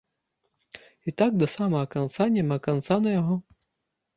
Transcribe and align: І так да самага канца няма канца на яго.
І 1.11 1.13
так 1.21 1.31
да 1.43 1.49
самага 1.55 1.91
канца 1.97 2.27
няма 2.39 2.57
канца 2.69 2.95
на 3.05 3.09
яго. 3.19 3.35